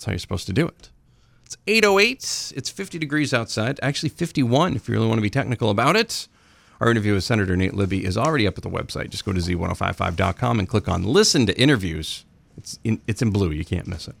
That's 0.00 0.06
how 0.06 0.12
you're 0.12 0.18
supposed 0.18 0.46
to 0.46 0.54
do 0.54 0.66
it. 0.66 0.88
It's 1.44 1.58
808. 1.66 2.52
It's 2.56 2.70
50 2.70 2.98
degrees 2.98 3.34
outside. 3.34 3.78
Actually, 3.82 4.08
51 4.08 4.74
if 4.74 4.88
you 4.88 4.94
really 4.94 5.06
want 5.06 5.18
to 5.18 5.22
be 5.22 5.28
technical 5.28 5.68
about 5.68 5.94
it. 5.94 6.26
Our 6.80 6.90
interview 6.90 7.12
with 7.12 7.24
Senator 7.24 7.54
Nate 7.54 7.74
Libby 7.74 8.06
is 8.06 8.16
already 8.16 8.46
up 8.46 8.56
at 8.56 8.62
the 8.62 8.70
website. 8.70 9.10
Just 9.10 9.26
go 9.26 9.34
to 9.34 9.40
z1055.com 9.40 10.58
and 10.58 10.66
click 10.66 10.88
on 10.88 11.04
listen 11.04 11.44
to 11.44 11.60
interviews. 11.60 12.24
It's 12.56 12.78
in, 12.82 13.02
it's 13.06 13.20
in 13.20 13.30
blue. 13.30 13.50
You 13.50 13.66
can't 13.66 13.86
miss 13.86 14.08
it. 14.08 14.14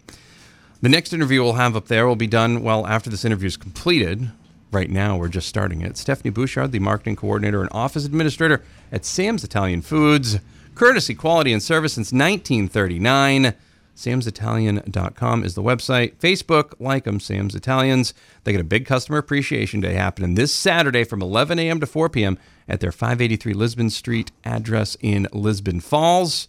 The 0.82 0.90
next 0.90 1.14
interview 1.14 1.42
we'll 1.42 1.54
have 1.54 1.74
up 1.74 1.86
there 1.86 2.06
will 2.06 2.14
be 2.14 2.26
done 2.26 2.62
well 2.62 2.86
after 2.86 3.08
this 3.08 3.24
interview 3.24 3.46
is 3.46 3.56
completed. 3.56 4.32
Right 4.70 4.90
now, 4.90 5.16
we're 5.16 5.28
just 5.28 5.48
starting 5.48 5.80
it. 5.80 5.96
Stephanie 5.96 6.28
Bouchard, 6.28 6.72
the 6.72 6.78
marketing 6.78 7.16
coordinator 7.16 7.62
and 7.62 7.70
office 7.72 8.04
administrator 8.04 8.62
at 8.92 9.06
Sam's 9.06 9.44
Italian 9.44 9.80
Foods, 9.80 10.40
courtesy, 10.74 11.14
quality, 11.14 11.54
and 11.54 11.62
service 11.62 11.94
since 11.94 12.12
1939. 12.12 13.54
SamsItalian.com 14.00 15.44
is 15.44 15.54
the 15.54 15.62
website. 15.62 16.16
Facebook, 16.16 16.72
like 16.80 17.04
them, 17.04 17.20
Sam's 17.20 17.54
Italians. 17.54 18.14
They 18.44 18.52
got 18.52 18.62
a 18.62 18.64
big 18.64 18.86
customer 18.86 19.18
appreciation 19.18 19.80
day 19.80 19.92
happening 19.92 20.36
this 20.36 20.54
Saturday 20.54 21.04
from 21.04 21.20
11 21.20 21.58
a.m. 21.58 21.80
to 21.80 21.86
4 21.86 22.08
p.m. 22.08 22.38
at 22.66 22.80
their 22.80 22.92
583 22.92 23.52
Lisbon 23.52 23.90
Street 23.90 24.32
address 24.42 24.96
in 25.00 25.28
Lisbon 25.34 25.80
Falls. 25.80 26.48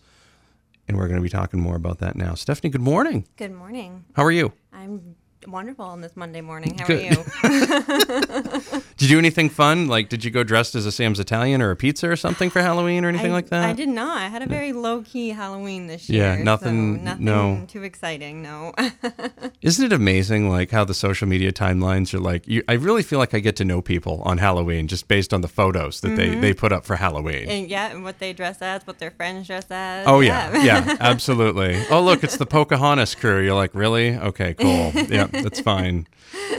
And 0.88 0.98
we're 0.98 1.08
going 1.08 1.20
to 1.20 1.24
be 1.24 1.30
talking 1.30 1.60
more 1.60 1.76
about 1.76 2.00
that 2.00 2.16
now. 2.16 2.36
Stephanie, 2.36 2.70
good 2.70 2.82
morning. 2.82 3.28
Good 3.36 3.54
morning. 3.54 4.06
How 4.14 4.24
are 4.24 4.32
you? 4.32 4.54
I'm 4.72 5.16
wonderful 5.48 5.86
on 5.86 6.02
this 6.02 6.16
Monday 6.16 6.42
morning. 6.42 6.78
How 6.78 6.86
Good. 6.86 7.00
are 7.00 7.14
you? 7.14 8.82
Did 8.98 9.10
you 9.10 9.16
do 9.16 9.18
anything 9.18 9.50
fun? 9.50 9.88
Like, 9.88 10.10
did 10.10 10.24
you 10.24 10.30
go 10.30 10.44
dressed 10.44 10.76
as 10.76 10.86
a 10.86 10.92
Sam's 10.92 11.20
Italian 11.20 11.60
or 11.60 11.72
a 11.72 11.76
pizza 11.76 12.08
or 12.08 12.16
something 12.16 12.52
for 12.52 12.62
Halloween 12.62 13.04
or 13.04 13.10
anything 13.10 13.32
I, 13.32 13.34
like 13.34 13.50
that? 13.50 13.68
I 13.68 13.74
did 13.74 13.90
not. 13.90 14.18
I 14.18 14.28
had 14.28 14.44
a 14.44 14.46
very 14.46 14.74
low 14.74 15.02
key 15.02 15.30
Halloween 15.30 15.88
this 15.88 16.08
year. 16.08 16.24
Yeah, 16.24 16.38
so 16.38 16.44
nothing- 16.44 17.04
nothing 17.04 17.26
no. 17.26 17.66
too 17.68 17.82
exciting. 17.82 18.44
No. 18.44 18.74
Isn't 19.62 19.86
it 19.86 19.92
amazing, 19.92 20.50
like 20.50 20.70
how 20.70 20.84
the 20.84 20.94
social 20.94 21.28
media 21.28 21.52
timelines 21.52 22.14
are 22.14 22.20
like? 22.20 22.48
You, 22.48 22.64
I 22.68 22.74
really 22.74 23.02
feel 23.02 23.18
like 23.18 23.34
I 23.34 23.40
get 23.40 23.56
to 23.56 23.66
know 23.66 23.82
people 23.82 24.22
on 24.24 24.38
Halloween 24.38 24.88
just 24.88 25.08
based 25.08 25.34
on 25.34 25.42
the 25.42 25.48
photos 25.48 26.02
that 26.02 26.16
they, 26.16 26.30
mm-hmm. 26.30 26.42
they 26.42 26.54
put 26.54 26.72
up 26.72 26.86
for 26.86 26.96
Halloween. 26.96 27.50
and 27.50 27.68
yeah, 27.70 27.90
and 27.90 28.04
what 28.04 28.20
they 28.20 28.34
dress 28.34 28.62
as, 28.62 28.86
what 28.86 29.00
their 29.00 29.12
friends 29.12 29.48
dress 29.48 29.66
as. 29.72 30.06
Oh 30.06 30.20
yeah, 30.20 30.64
yeah, 30.64 30.98
absolutely. 31.00 31.84
Oh 31.90 32.04
look, 32.04 32.24
it's 32.24 32.38
the 32.38 32.46
Pocahontas 32.46 33.16
crew. 33.16 33.44
You're 33.44 33.56
like, 33.56 33.74
really? 33.74 34.16
Okay, 34.16 34.54
cool. 34.54 34.92
Yeah, 35.10 35.28
that's 35.44 35.60
fine. 35.60 36.08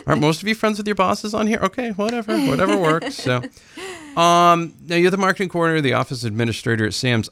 Aren't 0.06 0.20
most 0.20 0.42
of 0.42 0.48
you 0.48 0.54
friends 0.54 0.78
with 0.78 0.86
your 0.86 0.96
bosses 0.96 1.34
on 1.34 1.46
here? 1.46 1.58
Okay, 1.62 1.90
whatever, 1.90 2.38
whatever 2.46 2.76
works. 2.90 3.14
So, 3.14 3.42
um, 4.16 4.74
now 4.86 4.96
you're 4.96 5.10
the 5.10 5.16
marketing 5.16 5.48
coordinator, 5.48 5.82
the 5.82 5.94
office 5.94 6.24
administrator 6.24 6.86
at 6.86 6.94
Sam's. 6.94 7.28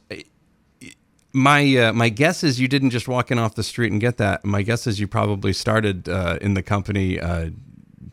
My 1.33 1.77
uh, 1.77 1.93
my 1.93 2.09
guess 2.09 2.43
is 2.43 2.59
you 2.59 2.67
didn't 2.67 2.89
just 2.89 3.07
walk 3.07 3.31
in 3.31 3.39
off 3.39 3.55
the 3.55 3.63
street 3.63 3.91
and 3.91 4.01
get 4.01 4.17
that. 4.17 4.43
My 4.43 4.63
guess 4.63 4.85
is 4.85 4.99
you 4.99 5.07
probably 5.07 5.53
started 5.53 6.09
uh, 6.09 6.37
in 6.41 6.55
the 6.55 6.63
company, 6.63 7.19
uh, 7.19 7.51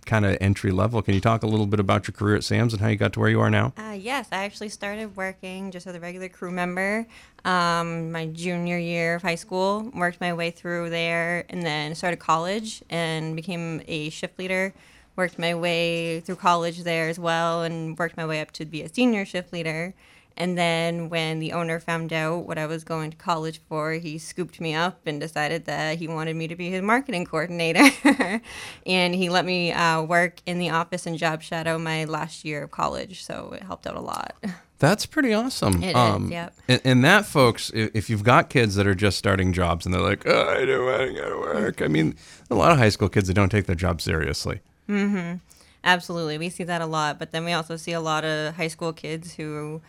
kind 0.09 0.27
of 0.27 0.37
entry 0.41 0.73
level. 0.73 1.01
Can 1.03 1.15
you 1.15 1.21
talk 1.21 1.45
a 1.45 1.47
little 1.47 1.67
bit 1.67 1.79
about 1.79 2.09
your 2.09 2.13
career 2.13 2.35
at 2.35 2.43
Sam's 2.43 2.73
and 2.73 2.83
how 2.83 2.89
you 2.89 2.97
got 2.97 3.13
to 3.13 3.21
where 3.21 3.29
you 3.29 3.41
are 3.41 3.51
now? 3.51 3.73
Uh, 3.77 3.93
yes, 3.93 4.27
I 4.33 4.45
actually 4.45 4.71
started 4.71 5.17
working 5.17 5.71
just 5.71 5.87
as 5.87 5.95
a 5.95 6.01
regular 6.01 6.29
crew 6.29 6.51
member 6.51 7.07
um, 7.45 8.11
my 8.13 8.27
junior 8.27 8.79
year 8.79 9.17
of 9.17 9.23
high 9.23 9.37
school. 9.37 9.91
Worked 9.95 10.21
my 10.21 10.33
way 10.33 10.51
through 10.51 10.91
there, 10.91 11.45
and 11.49 11.63
then 11.63 11.95
started 11.95 12.19
college 12.19 12.83
and 12.91 13.37
became 13.37 13.83
a 13.87 14.11
shift 14.11 14.39
leader. 14.39 14.75
Worked 15.17 15.39
my 15.39 15.55
way 15.55 16.21
through 16.21 16.37
college 16.37 16.83
there 16.83 17.09
as 17.09 17.19
well, 17.19 17.63
and 17.63 17.99
worked 17.99 18.17
my 18.17 18.27
way 18.27 18.41
up 18.41 18.51
to 18.53 18.65
be 18.65 18.83
a 18.83 18.89
senior 18.93 19.25
shift 19.25 19.53
leader. 19.53 19.95
And 20.39 20.57
then 20.57 21.09
when 21.09 21.41
the 21.41 21.53
owner 21.53 21.81
found 21.81 22.13
out 22.13 22.47
what 22.47 22.59
I 22.59 22.67
was 22.67 22.85
going 22.85 23.11
to 23.11 23.17
college 23.17 23.61
for, 23.69 23.93
he 23.95 24.19
scooped 24.19 24.61
me 24.61 24.73
up 24.73 25.01
and 25.05 25.21
decided 25.21 25.65
that 25.65 25.99
he 25.99 26.07
wanted 26.07 26.37
me 26.37 26.47
to 26.47 26.55
be 26.55 26.71
his 26.71 26.81
marketing 26.81 27.27
coordinator. 27.27 27.91
and 28.87 29.15
he 29.17 29.31
let 29.31 29.45
me 29.45 29.73
uh, 29.73 30.01
work 30.03 30.37
in 30.47 30.61
the 30.61 30.71
office 30.71 31.07
and 31.07 31.19
job 31.19 31.43
shadow 31.43 31.77
my 31.77 32.05
last 32.05 32.45
year 32.45 32.63
of 32.63 32.71
college. 32.71 33.25
So 33.25 33.53
it 33.57 33.65
helped 33.65 33.89
out 33.89 33.97
a 33.97 34.01
lot. 34.01 34.37
That's 34.79 35.07
pretty 35.07 35.35
awesome. 35.35 35.83
It 35.83 35.97
is, 35.97 36.31
yep. 36.31 36.55
And, 36.69 36.81
and 36.85 37.05
that, 37.05 37.27
folks, 37.27 37.73
if 37.75 38.09
you've 38.09 38.23
got 38.23 38.49
kids 38.49 38.77
that 38.77 38.87
are 38.87 38.95
just 38.95 39.19
starting 39.19 39.53
jobs 39.53 39.85
and 39.85 39.93
they're 39.93 40.01
like, 40.01 40.25
oh, 40.25 40.49
I 40.51 40.65
don't 40.65 40.85
want 40.85 41.01
to 41.01 41.15
go 41.15 41.31
to 41.31 41.37
work. 41.37 41.83
I 41.83 41.89
mean, 41.89 42.15
a 42.49 42.55
lot 42.55 42.71
of 42.71 42.79
high 42.79 42.91
school 42.91 43.09
kids 43.09 43.27
that 43.27 43.35
don't 43.35 43.49
take 43.49 43.67
their 43.67 43.75
job 43.75 44.01
seriously. 44.01 44.61
Mm-hmm. 44.89 45.39
Absolutely. 45.83 46.39
We 46.39 46.49
see 46.49 46.63
that 46.63 46.81
a 46.81 46.87
lot. 46.87 47.19
But 47.19 47.33
then 47.33 47.45
we 47.45 47.53
also 47.55 47.75
see 47.75 47.91
a 47.91 48.01
lot 48.01 48.25
of 48.25 48.55
high 48.55 48.69
school 48.69 48.93
kids 48.93 49.35
who 49.35 49.81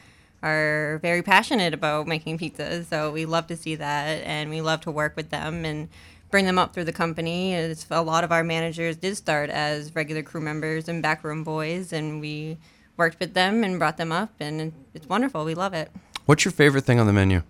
are 0.41 0.99
very 1.01 1.21
passionate 1.21 1.73
about 1.73 2.07
making 2.07 2.37
pizzas. 2.37 2.85
So 2.85 3.11
we 3.11 3.25
love 3.25 3.47
to 3.47 3.57
see 3.57 3.75
that 3.75 4.23
and 4.23 4.49
we 4.49 4.61
love 4.61 4.81
to 4.81 4.91
work 4.91 5.15
with 5.15 5.29
them 5.29 5.65
and 5.65 5.89
bring 6.31 6.45
them 6.45 6.57
up 6.57 6.73
through 6.73 6.85
the 6.85 6.93
company. 6.93 7.53
It's, 7.53 7.85
a 7.89 8.01
lot 8.01 8.23
of 8.23 8.31
our 8.31 8.43
managers 8.43 8.95
did 8.95 9.17
start 9.17 9.49
as 9.49 9.95
regular 9.95 10.23
crew 10.23 10.41
members 10.41 10.87
and 10.87 11.01
backroom 11.01 11.43
boys 11.43 11.91
and 11.91 12.21
we 12.21 12.57
worked 12.97 13.19
with 13.19 13.33
them 13.33 13.63
and 13.63 13.79
brought 13.79 13.97
them 13.97 14.11
up 14.11 14.31
and 14.39 14.73
it's 14.93 15.07
wonderful. 15.07 15.45
We 15.45 15.55
love 15.55 15.73
it. 15.73 15.91
What's 16.25 16.45
your 16.45 16.51
favorite 16.51 16.83
thing 16.85 16.99
on 16.99 17.07
the 17.07 17.13
menu? 17.13 17.43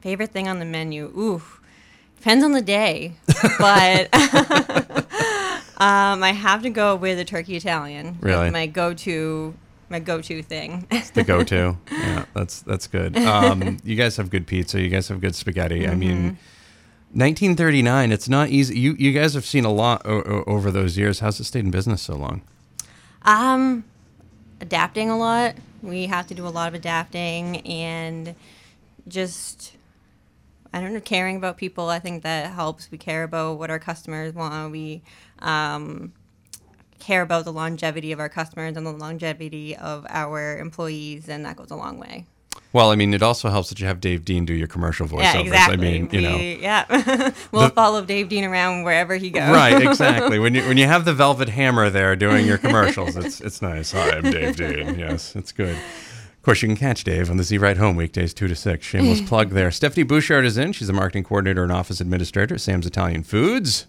Favorite 0.00 0.30
thing 0.30 0.48
on 0.48 0.58
the 0.58 0.64
menu? 0.64 1.06
Ooh, 1.16 1.42
depends 2.16 2.44
on 2.44 2.52
the 2.52 2.62
day, 2.62 3.14
but 3.58 4.08
um, 5.78 6.22
I 6.22 6.32
have 6.32 6.62
to 6.62 6.70
go 6.70 6.96
with 6.96 7.18
a 7.18 7.24
turkey 7.24 7.56
Italian. 7.56 8.18
Really? 8.20 8.50
my 8.50 8.66
go-to, 8.66 9.54
my 9.90 9.98
go-to 9.98 10.42
thing. 10.42 10.86
The 11.14 11.24
go-to. 11.24 11.76
yeah, 11.92 12.24
that's 12.34 12.62
that's 12.62 12.86
good. 12.86 13.16
Um, 13.16 13.78
you 13.84 13.96
guys 13.96 14.16
have 14.16 14.30
good 14.30 14.46
pizza. 14.46 14.80
You 14.80 14.88
guys 14.88 15.08
have 15.08 15.20
good 15.20 15.34
spaghetti. 15.34 15.86
I 15.88 15.94
mean, 15.94 16.38
1939. 17.12 18.12
It's 18.12 18.28
not 18.28 18.48
easy. 18.50 18.78
You 18.78 18.94
you 18.98 19.12
guys 19.12 19.34
have 19.34 19.44
seen 19.44 19.64
a 19.64 19.72
lot 19.72 20.02
o- 20.04 20.22
o- 20.22 20.44
over 20.46 20.70
those 20.70 20.96
years. 20.96 21.20
How's 21.20 21.40
it 21.40 21.44
stayed 21.44 21.64
in 21.64 21.70
business 21.70 22.02
so 22.02 22.14
long? 22.16 22.42
um, 23.22 23.84
adapting 24.60 25.10
a 25.10 25.18
lot. 25.18 25.54
We 25.82 26.06
have 26.06 26.26
to 26.28 26.34
do 26.34 26.46
a 26.46 26.48
lot 26.50 26.68
of 26.68 26.74
adapting 26.74 27.58
and 27.66 28.34
just. 29.08 29.76
I 30.72 30.80
don't 30.80 30.94
know, 30.94 31.00
caring 31.00 31.34
about 31.34 31.56
people. 31.56 31.88
I 31.88 31.98
think 31.98 32.22
that 32.22 32.52
helps. 32.52 32.92
We 32.92 32.96
care 32.98 33.24
about 33.24 33.58
what 33.58 33.70
our 33.70 33.80
customers 33.80 34.32
want. 34.34 34.70
We 34.70 35.02
um, 35.40 36.12
care 37.10 37.22
about 37.22 37.44
the 37.44 37.52
longevity 37.52 38.12
of 38.12 38.20
our 38.20 38.28
customers 38.28 38.76
and 38.76 38.86
the 38.86 38.92
longevity 38.92 39.74
of 39.76 40.06
our 40.08 40.58
employees, 40.58 41.28
and 41.28 41.44
that 41.44 41.56
goes 41.56 41.70
a 41.72 41.76
long 41.76 41.98
way. 41.98 42.24
Well, 42.72 42.90
I 42.92 42.94
mean, 42.94 43.12
it 43.14 43.22
also 43.22 43.48
helps 43.48 43.68
that 43.70 43.80
you 43.80 43.86
have 43.88 44.00
Dave 44.00 44.24
Dean 44.24 44.44
do 44.44 44.54
your 44.54 44.68
commercial 44.68 45.08
voiceovers. 45.08 45.34
Yeah, 45.34 45.38
exactly. 45.40 45.74
I 45.88 45.90
mean, 45.90 46.08
you 46.12 46.20
know. 46.20 46.36
We- 46.36 46.58
yeah, 46.62 47.32
we'll 47.52 47.62
The- 47.68 47.74
follow 47.74 48.04
Dave 48.04 48.28
Dean 48.28 48.44
around 48.44 48.84
wherever 48.84 49.16
he 49.16 49.30
goes. 49.30 49.50
Right, 49.50 49.82
exactly. 49.82 50.38
When 50.44 50.54
you 50.54 50.62
when 50.62 50.76
you 50.76 50.86
have 50.86 51.04
the 51.04 51.12
Velvet 51.12 51.48
Hammer 51.48 51.90
there 51.90 52.14
doing 52.14 52.46
your 52.46 52.58
commercials, 52.58 53.16
it's 53.16 53.40
it's 53.40 53.60
nice. 53.60 53.90
Hi, 53.90 54.10
I'm 54.10 54.30
Dave 54.30 54.54
Dean. 54.56 54.96
Yes, 54.96 55.34
it's 55.34 55.50
good. 55.50 55.74
Of 55.76 56.42
course, 56.44 56.62
you 56.62 56.68
can 56.68 56.76
catch 56.76 57.02
Dave 57.02 57.28
on 57.28 57.36
the 57.38 57.42
Z 57.42 57.58
Right 57.58 57.76
Home 57.76 57.96
weekdays 57.96 58.32
two 58.32 58.46
to 58.46 58.54
six. 58.54 58.86
Shameless 58.86 59.20
plug 59.28 59.50
there. 59.50 59.70
Stephanie 59.72 60.04
Bouchard 60.04 60.44
is 60.44 60.56
in. 60.56 60.72
She's 60.72 60.88
a 60.88 60.92
marketing 60.92 61.24
coordinator 61.24 61.64
and 61.64 61.72
office 61.72 62.00
administrator 62.00 62.54
at 62.54 62.60
Sam's 62.60 62.86
Italian 62.86 63.24
Foods. 63.24 63.86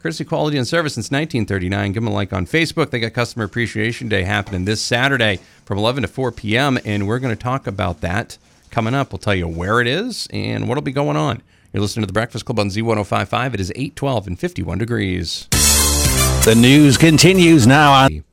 Courtesy 0.00 0.24
quality 0.24 0.56
and 0.56 0.66
service 0.66 0.94
since 0.94 1.10
1939. 1.10 1.92
Give 1.92 2.02
them 2.02 2.10
a 2.10 2.14
like 2.14 2.32
on 2.32 2.46
Facebook. 2.46 2.88
They 2.88 3.00
got 3.00 3.12
Customer 3.12 3.44
Appreciation 3.44 4.08
Day 4.08 4.22
happening 4.22 4.64
this 4.64 4.80
Saturday 4.80 5.40
from 5.66 5.76
11 5.76 6.02
to 6.02 6.08
4 6.08 6.32
p.m. 6.32 6.78
And 6.86 7.06
we're 7.06 7.18
going 7.18 7.36
to 7.36 7.42
talk 7.42 7.66
about 7.66 8.00
that 8.00 8.38
coming 8.70 8.94
up. 8.94 9.12
We'll 9.12 9.18
tell 9.18 9.34
you 9.34 9.46
where 9.46 9.78
it 9.78 9.86
is 9.86 10.26
and 10.32 10.68
what'll 10.68 10.80
be 10.80 10.90
going 10.90 11.18
on. 11.18 11.42
You're 11.74 11.82
listening 11.82 12.04
to 12.04 12.06
the 12.06 12.14
Breakfast 12.14 12.46
Club 12.46 12.58
on 12.58 12.68
Z1055. 12.68 13.52
It 13.52 13.60
is 13.60 13.70
812 13.72 14.26
and 14.26 14.40
51 14.40 14.78
degrees. 14.78 15.46
The 15.50 16.56
news 16.56 16.96
continues 16.96 17.66
now 17.66 17.92
on. 17.92 18.24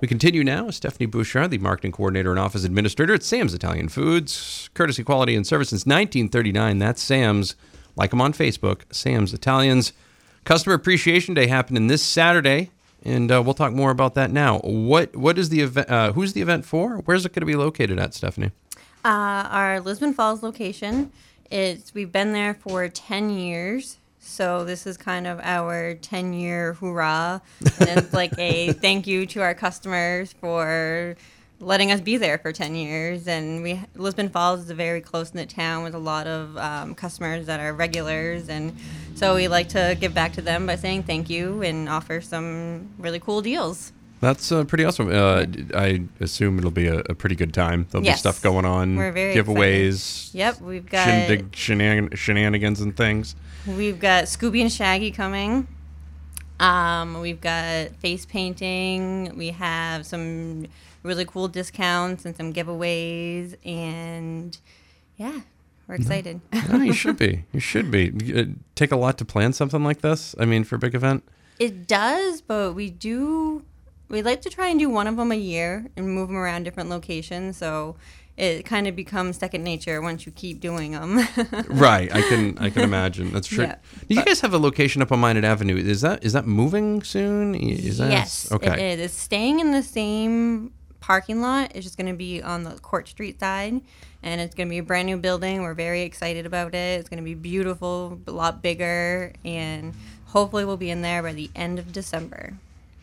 We 0.00 0.08
continue 0.08 0.42
now 0.42 0.64
with 0.64 0.74
Stephanie 0.74 1.06
Bouchard, 1.06 1.52
the 1.52 1.58
marketing 1.58 1.92
coordinator 1.92 2.30
and 2.30 2.40
office 2.40 2.64
administrator 2.64 3.14
at 3.14 3.22
Sam's 3.22 3.54
Italian 3.54 3.88
Foods. 3.88 4.68
Courtesy 4.74 5.04
quality 5.04 5.36
and 5.36 5.46
service 5.46 5.68
since 5.68 5.86
1939. 5.86 6.80
That's 6.80 7.00
Sam's. 7.00 7.54
Like 7.94 8.10
them 8.10 8.20
on 8.20 8.32
Facebook, 8.32 8.80
Sam's 8.90 9.32
Italians. 9.32 9.92
Customer 10.44 10.74
Appreciation 10.74 11.34
Day 11.34 11.46
happening 11.46 11.86
this 11.86 12.02
Saturday, 12.02 12.70
and 13.04 13.30
uh, 13.30 13.42
we'll 13.42 13.54
talk 13.54 13.72
more 13.72 13.90
about 13.90 14.14
that 14.14 14.30
now. 14.30 14.58
What 14.58 15.14
What 15.14 15.38
is 15.38 15.50
the 15.50 15.60
event? 15.60 15.88
Uh, 15.88 16.12
who's 16.12 16.32
the 16.32 16.42
event 16.42 16.64
for? 16.64 16.96
Where's 17.04 17.24
it 17.24 17.32
going 17.32 17.42
to 17.42 17.46
be 17.46 17.56
located 17.56 17.98
at, 17.98 18.14
Stephanie? 18.14 18.50
Uh, 19.04 19.48
our 19.50 19.80
Lisbon 19.80 20.14
Falls 20.14 20.42
location 20.42 21.12
is 21.50 21.92
we've 21.94 22.12
been 22.12 22.32
there 22.32 22.54
for 22.54 22.88
ten 22.88 23.30
years. 23.30 23.98
So 24.24 24.64
this 24.64 24.86
is 24.86 24.96
kind 24.96 25.26
of 25.26 25.40
our 25.42 25.94
10 25.94 26.32
year 26.32 26.74
hoorah. 26.74 27.42
And 27.80 27.98
it's 27.98 28.12
like 28.14 28.32
a 28.38 28.72
thank 28.74 29.08
you 29.08 29.26
to 29.26 29.42
our 29.42 29.52
customers 29.52 30.32
for 30.32 31.16
letting 31.62 31.92
us 31.92 32.00
be 32.00 32.16
there 32.16 32.38
for 32.38 32.52
10 32.52 32.74
years. 32.74 33.26
And 33.28 33.62
we 33.62 33.80
Lisbon 33.94 34.28
Falls 34.28 34.60
is 34.60 34.70
a 34.70 34.74
very 34.74 35.00
close 35.00 35.32
knit 35.32 35.48
town 35.48 35.84
with 35.84 35.94
a 35.94 35.98
lot 35.98 36.26
of 36.26 36.56
um, 36.56 36.94
customers 36.94 37.46
that 37.46 37.60
are 37.60 37.72
regulars. 37.72 38.48
And 38.48 38.76
so 39.14 39.34
we 39.34 39.48
like 39.48 39.68
to 39.70 39.96
give 39.98 40.12
back 40.14 40.32
to 40.34 40.42
them 40.42 40.66
by 40.66 40.76
saying 40.76 41.04
thank 41.04 41.30
you 41.30 41.62
and 41.62 41.88
offer 41.88 42.20
some 42.20 42.90
really 42.98 43.20
cool 43.20 43.40
deals. 43.42 43.92
That's 44.20 44.52
uh, 44.52 44.62
pretty 44.62 44.84
awesome. 44.84 45.08
Uh, 45.10 45.46
I 45.74 46.02
assume 46.20 46.56
it'll 46.58 46.70
be 46.70 46.86
a, 46.86 46.98
a 47.00 47.14
pretty 47.14 47.34
good 47.34 47.52
time. 47.52 47.88
There'll 47.90 48.04
Yes. 48.04 48.18
be 48.18 48.20
stuff 48.20 48.40
going 48.40 48.64
on, 48.64 48.94
We're 48.94 49.10
very 49.10 49.34
giveaways, 49.34 50.32
Yep, 50.32 50.60
we've 50.60 50.88
got 50.88 51.08
shenanigans 51.56 52.80
and 52.80 52.96
things. 52.96 53.34
We've 53.66 53.98
got 53.98 54.24
Scooby 54.24 54.60
and 54.62 54.70
Shaggy 54.70 55.10
coming. 55.10 55.66
Um, 56.60 57.20
we've 57.20 57.40
got 57.40 57.96
face 57.96 58.24
painting. 58.24 59.36
We 59.36 59.48
have 59.48 60.06
some 60.06 60.66
really 61.02 61.24
cool 61.24 61.48
discounts 61.48 62.24
and 62.24 62.36
some 62.36 62.52
giveaways, 62.52 63.56
and 63.66 64.56
yeah, 65.16 65.40
we're 65.86 65.96
excited. 65.96 66.40
oh, 66.70 66.76
you 66.82 66.92
should 66.92 67.16
be. 67.16 67.44
You 67.52 67.60
should 67.60 67.90
be. 67.90 68.08
It 68.08 68.48
take 68.74 68.92
a 68.92 68.96
lot 68.96 69.18
to 69.18 69.24
plan 69.24 69.52
something 69.52 69.82
like 69.82 70.00
this. 70.00 70.34
I 70.38 70.44
mean, 70.44 70.64
for 70.64 70.76
a 70.76 70.78
big 70.78 70.94
event. 70.94 71.24
It 71.58 71.86
does, 71.86 72.40
but 72.40 72.74
we 72.74 72.90
do. 72.90 73.64
We 74.08 74.22
like 74.22 74.42
to 74.42 74.50
try 74.50 74.68
and 74.68 74.78
do 74.78 74.90
one 74.90 75.06
of 75.06 75.16
them 75.16 75.32
a 75.32 75.36
year 75.36 75.86
and 75.96 76.06
move 76.08 76.28
them 76.28 76.36
around 76.36 76.64
different 76.64 76.90
locations. 76.90 77.56
So 77.56 77.96
it 78.36 78.64
kind 78.64 78.86
of 78.86 78.96
becomes 78.96 79.36
second 79.36 79.62
nature 79.62 80.00
once 80.00 80.24
you 80.24 80.32
keep 80.32 80.60
doing 80.60 80.92
them. 80.92 81.16
right. 81.68 82.12
I 82.14 82.22
can. 82.22 82.56
I 82.58 82.70
can 82.70 82.82
imagine. 82.82 83.32
That's 83.32 83.46
true. 83.46 83.64
Yeah, 83.64 83.76
Do 84.08 84.14
you 84.14 84.24
guys 84.24 84.40
have 84.40 84.54
a 84.54 84.58
location 84.58 85.02
up 85.02 85.12
on 85.12 85.20
Minot 85.20 85.44
Avenue? 85.44 85.76
Is 85.76 86.00
that 86.00 86.24
is 86.24 86.32
that 86.32 86.46
moving 86.46 87.02
soon? 87.02 87.54
Is 87.54 87.98
that 87.98 88.10
yes, 88.10 88.50
okay? 88.50 88.72
it 88.72 88.98
is. 88.98 89.06
It's 89.06 89.14
staying 89.14 89.60
in 89.60 89.72
the 89.72 89.82
same 89.82 90.72
parking 91.00 91.42
lot. 91.42 91.72
It's 91.74 91.84
just 91.84 91.98
going 91.98 92.10
to 92.10 92.16
be 92.16 92.40
on 92.40 92.62
the 92.62 92.70
Court 92.78 93.08
Street 93.08 93.38
side, 93.38 93.80
and 94.22 94.40
it's 94.40 94.54
going 94.54 94.68
to 94.68 94.70
be 94.70 94.78
a 94.78 94.82
brand 94.82 95.06
new 95.06 95.18
building. 95.18 95.62
We're 95.62 95.74
very 95.74 96.02
excited 96.02 96.46
about 96.46 96.74
it. 96.74 97.00
It's 97.00 97.08
going 97.10 97.18
to 97.18 97.24
be 97.24 97.34
beautiful, 97.34 98.18
a 98.26 98.30
lot 98.30 98.62
bigger, 98.62 99.34
and 99.44 99.92
hopefully 100.26 100.64
we'll 100.64 100.78
be 100.78 100.90
in 100.90 101.02
there 101.02 101.22
by 101.22 101.34
the 101.34 101.50
end 101.54 101.78
of 101.78 101.92
December. 101.92 102.54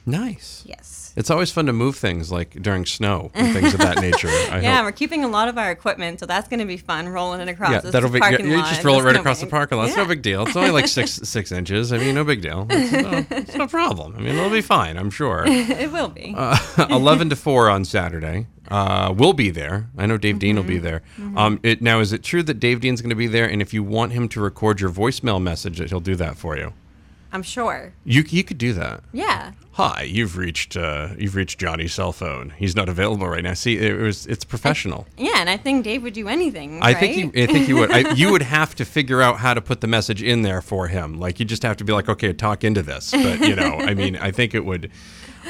Nice. 0.05 0.63
Yes. 0.65 1.13
It's 1.15 1.29
always 1.29 1.51
fun 1.51 1.65
to 1.65 1.73
move 1.73 1.97
things 1.97 2.31
like 2.31 2.51
during 2.61 2.85
snow 2.85 3.29
and 3.33 3.53
things 3.53 3.73
of 3.73 3.79
that 3.81 3.97
nature. 4.01 4.29
I 4.29 4.61
Yeah, 4.61 4.77
hope. 4.77 4.85
we're 4.85 4.91
keeping 4.93 5.23
a 5.23 5.27
lot 5.27 5.47
of 5.49 5.57
our 5.57 5.69
equipment, 5.71 6.19
so 6.19 6.25
that's 6.25 6.47
going 6.47 6.61
to 6.61 6.65
be 6.65 6.77
fun 6.77 7.09
rolling 7.09 7.41
it 7.41 7.49
across 7.49 7.71
Yeah, 7.71 7.81
this 7.81 7.91
that'll 7.91 8.09
be. 8.09 8.19
parking 8.19 8.47
you 8.49 8.57
just 8.57 8.83
roll 8.83 8.99
it 8.99 9.03
right 9.03 9.15
across 9.15 9.41
the 9.41 9.47
parking 9.47 9.77
lot. 9.77 9.87
It's 9.87 9.97
no 9.97 10.05
big 10.05 10.21
deal. 10.21 10.43
It's 10.47 10.55
only 10.55 10.71
like 10.71 10.87
six 10.99 11.11
six 11.11 11.51
inches. 11.51 11.91
I 11.91 11.97
mean, 11.97 12.15
no 12.15 12.23
big 12.23 12.41
deal. 12.41 12.65
It's 12.69 12.91
no, 12.91 13.37
it's 13.37 13.55
no 13.55 13.67
problem. 13.67 14.15
I 14.15 14.19
mean, 14.21 14.35
it'll 14.35 14.49
be 14.49 14.61
fine. 14.61 14.97
I'm 14.97 15.09
sure. 15.11 15.43
it 15.47 15.91
will 15.91 16.07
be. 16.09 16.33
Uh, 16.37 16.57
11 16.89 17.29
to 17.31 17.35
4 17.35 17.69
on 17.69 17.83
Saturday. 17.85 18.47
Uh, 18.69 19.13
we'll 19.15 19.33
be 19.33 19.49
there. 19.49 19.87
I 19.97 20.05
know 20.05 20.17
Dave 20.17 20.39
Dean 20.39 20.55
will 20.55 20.63
Mm-hmm. 20.63 20.69
be 20.69 20.77
there. 20.77 21.01
Um, 21.35 21.59
it, 21.63 21.81
now, 21.81 21.99
is 21.99 22.13
it 22.13 22.23
true 22.23 22.43
that 22.43 22.59
Dave 22.59 22.79
Dean's 22.81 23.01
going 23.01 23.09
to 23.09 23.15
be 23.15 23.27
there? 23.27 23.47
And 23.49 23.61
if 23.61 23.73
you 23.73 23.83
want 23.83 24.11
him 24.13 24.29
to 24.29 24.39
record 24.41 24.79
your 24.79 24.91
voicemail 24.91 25.41
message, 25.41 25.79
that 25.79 25.89
he'll 25.89 25.99
do 25.99 26.15
that 26.15 26.37
for 26.37 26.55
you. 26.55 26.73
I'm 27.31 27.43
sure. 27.43 27.93
You 28.05 28.23
you 28.27 28.43
could 28.43 28.57
do 28.57 28.73
that. 28.73 29.01
Yeah. 29.11 29.51
Hi, 29.79 30.01
you've 30.01 30.35
reached 30.35 30.75
uh, 30.75 31.11
you've 31.17 31.35
reached 31.35 31.57
Johnny's 31.57 31.93
cell 31.93 32.11
phone. 32.11 32.49
He's 32.57 32.75
not 32.75 32.89
available 32.89 33.29
right 33.29 33.41
now. 33.41 33.53
See, 33.53 33.77
it 33.77 33.95
was 33.95 34.27
it's 34.27 34.43
professional. 34.43 35.07
Yeah, 35.17 35.37
and 35.37 35.49
I 35.49 35.55
think 35.55 35.85
Dave 35.85 36.03
would 36.03 36.11
do 36.11 36.27
anything. 36.27 36.83
I 36.83 36.87
right? 36.87 36.97
think 36.97 37.33
you, 37.33 37.43
I 37.43 37.45
think 37.45 37.69
you 37.69 37.77
would. 37.77 37.89
I, 37.89 38.13
you 38.13 38.29
would 38.29 38.41
have 38.57 38.75
to 38.75 38.83
figure 38.83 39.21
out 39.21 39.37
how 39.37 39.53
to 39.53 39.61
put 39.61 39.79
the 39.79 39.87
message 39.87 40.21
in 40.21 40.41
there 40.41 40.61
for 40.61 40.89
him. 40.89 41.17
Like 41.17 41.39
you 41.39 41.45
just 41.45 41.63
have 41.63 41.77
to 41.77 41.85
be 41.85 41.93
like, 41.93 42.09
okay, 42.09 42.33
talk 42.33 42.65
into 42.65 42.81
this. 42.81 43.11
But 43.11 43.39
you 43.39 43.55
know, 43.55 43.77
I 43.79 43.93
mean, 43.93 44.17
I 44.17 44.31
think 44.31 44.53
it 44.53 44.65
would. 44.65 44.91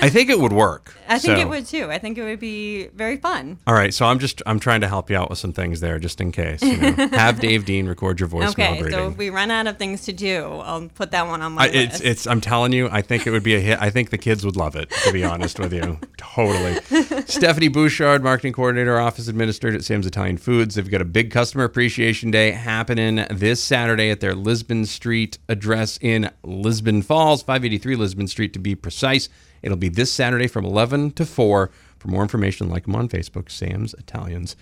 I 0.01 0.09
think 0.09 0.30
it 0.30 0.39
would 0.39 0.53
work. 0.53 0.94
I 1.07 1.18
think 1.19 1.38
So- 1.38 1.41
it 1.41 1.50
would 1.50 1.65
too. 1.65 1.89
I 1.91 1.97
think 1.97 2.18
it 2.18 2.24
would 2.24 2.39
be 2.39 2.88
very 2.88 3.18
fun. 3.18 3.57
All 3.68 3.74
right, 3.74 3.94
so 3.94 4.06
I'm 4.06 4.19
just 4.19 4.41
I'm 4.45 4.59
trying 4.59 4.81
to 4.81 4.88
help 4.88 5.09
you 5.09 5.18
out 5.18 5.30
with 5.30 5.39
some 5.39 5.53
things 5.53 5.80
there, 5.80 6.00
just 6.00 6.21
in 6.21 6.31
case. 6.31 6.62
You 6.62 6.77
know. 6.77 6.91
Have 7.13 7.39
Dave 7.39 7.65
Dean 7.65 7.88
record 7.88 8.19
your 8.19 8.30
voicemail 8.30 8.50
Okay, 8.81 8.89
so 8.91 9.09
if 9.09 9.18
we 9.18 9.30
run 9.30 9.51
out 9.51 9.68
of 9.68 9.77
things 9.77 10.01
to 10.06 10.13
do, 10.13 10.44
I'll 10.45 10.88
put 10.89 11.12
that 11.12 11.27
one 11.27 11.41
on 11.41 11.53
my 11.53 11.63
I, 11.63 11.68
list. 11.68 11.77
it's 11.77 12.01
it's 12.01 12.27
I'm 12.27 12.41
telling 12.41 12.74
you, 12.74 12.88
I 12.91 13.01
think 13.01 13.25
it 13.27 13.31
would 13.31 13.44
be 13.44 13.56
a 13.56 13.59
hit. 13.59 13.80
I 13.81 13.89
think 13.89 14.09
the 14.12 14.18
kids 14.18 14.45
would 14.45 14.56
love 14.56 14.75
it. 14.75 14.89
To 15.06 15.12
be 15.12 15.24
honest 15.24 15.59
with 15.59 15.74
you, 15.74 16.00
totally. 16.18 16.80
Stephanie 17.25 17.68
Bouchard, 17.68 18.24
marketing 18.24 18.53
coordinator, 18.53 19.00
office 19.00 19.27
administrator 19.27 19.77
at 19.77 19.83
Sam's 19.83 20.06
Italian 20.06 20.38
Foods. 20.38 20.75
They've 20.75 20.89
got 20.89 21.01
a 21.01 21.06
big 21.06 21.31
customer 21.31 21.63
appreciation 21.63 22.31
day 22.31 22.51
happening 22.51 23.25
this 23.30 23.62
Saturday 23.62 24.09
at 24.12 24.19
their 24.19 24.36
Lisbon 24.36 24.86
Street 24.86 25.38
address 25.47 25.97
in 26.01 26.30
Lisbon 26.44 27.01
Falls, 27.01 27.41
583 27.41 27.95
Lisbon 27.95 28.27
Street 28.27 28.53
to 28.53 28.59
be 28.59 28.75
precise. 28.75 29.30
It'll 29.62 29.78
be 29.78 29.90
this 29.90 30.12
Saturday 30.12 30.48
from 30.48 30.66
11 30.66 31.12
to 31.12 31.26
4. 31.26 31.72
For 31.98 32.08
more 32.08 32.22
information, 32.22 32.70
like 32.70 32.86
them 32.86 32.96
on 32.96 33.10
Facebook, 33.10 33.52
Sam's 33.52 33.94
Italians. 33.96 34.56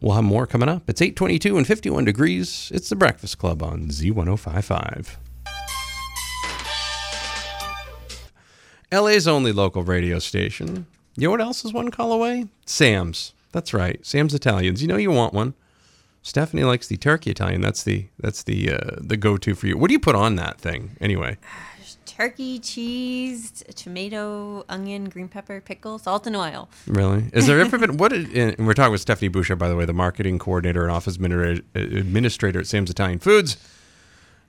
We'll 0.00 0.14
have 0.14 0.24
more 0.24 0.46
coming 0.46 0.68
up. 0.68 0.88
It's 0.88 1.00
822 1.00 1.56
and 1.56 1.66
51 1.66 2.04
degrees. 2.04 2.70
It's 2.74 2.88
the 2.88 2.96
Breakfast 2.96 3.38
Club 3.38 3.62
on 3.62 3.88
Z1055. 3.88 5.16
LA's 8.92 9.26
only 9.26 9.50
local 9.50 9.82
radio 9.82 10.18
station. 10.18 10.86
You 11.16 11.26
know 11.26 11.30
what 11.30 11.40
else 11.40 11.64
is 11.64 11.72
one 11.72 11.90
call 11.90 12.12
away? 12.12 12.46
Sam's. 12.66 13.32
That's 13.52 13.72
right. 13.72 14.04
Sam's 14.04 14.34
Italians. 14.34 14.82
You 14.82 14.88
know 14.88 14.96
you 14.96 15.10
want 15.10 15.32
one. 15.32 15.54
Stephanie 16.22 16.64
likes 16.64 16.88
the 16.88 16.96
turkey 16.96 17.30
Italian. 17.30 17.60
That's 17.60 17.82
the 17.82 18.06
that's 18.18 18.42
the 18.42 18.72
uh, 18.72 18.96
the 18.98 19.16
go-to 19.16 19.54
for 19.54 19.66
you. 19.66 19.76
What 19.76 19.88
do 19.88 19.92
you 19.92 20.00
put 20.00 20.14
on 20.14 20.36
that 20.36 20.60
thing 20.60 20.96
anyway? 21.00 21.38
turkey, 22.14 22.60
cheese, 22.60 23.64
tomato, 23.74 24.64
onion, 24.68 25.08
green 25.08 25.26
pepper, 25.28 25.60
pickle, 25.60 25.98
salt, 25.98 26.26
and 26.26 26.36
oil. 26.36 26.68
Really? 26.86 27.24
Is 27.32 27.46
there 27.46 27.60
ever 27.60 27.76
been 27.76 27.96
what? 27.98 28.12
And 28.12 28.66
we're 28.66 28.74
talking 28.74 28.92
with 28.92 29.00
Stephanie 29.00 29.28
Boucher, 29.28 29.56
by 29.56 29.68
the 29.68 29.74
way, 29.74 29.84
the 29.84 29.92
marketing 29.92 30.38
coordinator 30.38 30.82
and 30.82 30.92
office 30.92 31.16
administrator 31.16 31.62
administrator 31.74 32.60
at 32.60 32.66
Sam's 32.66 32.90
Italian 32.90 33.18
Foods. 33.18 33.56